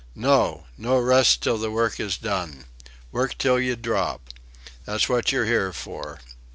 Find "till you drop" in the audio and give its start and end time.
3.37-4.29